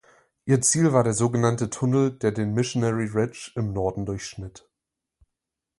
Ihr 0.45 0.59
Ziel 0.61 0.93
war 0.93 1.03
der 1.03 1.13
sogenannte 1.13 1.69
Tunnel, 1.69 2.11
der 2.11 2.31
den 2.31 2.55
Missionary 2.55 3.05
Ridge 3.05 3.51
im 3.53 3.71
Norden 3.71 4.07
durchschnitt. 4.07 4.67